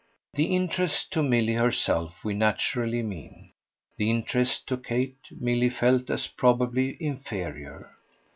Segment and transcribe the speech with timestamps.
[0.33, 3.51] The interest to Milly herself we naturally mean;
[3.97, 7.91] the interest to Kate Milly felt as probably inferior.